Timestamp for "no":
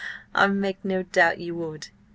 0.83-1.03